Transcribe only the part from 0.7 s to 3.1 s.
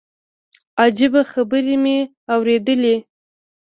عجيبه خبرې مې اورېدلې.